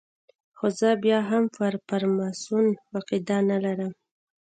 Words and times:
خو 0.57 0.65
زه 0.79 0.89
بیا 1.03 1.19
هم 1.29 1.43
پر 1.55 1.73
فرماسون 1.87 2.65
عقیده 2.95 3.37
نه 3.49 3.57
لرم. 3.63 3.93